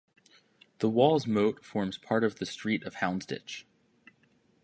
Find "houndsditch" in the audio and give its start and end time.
2.95-3.65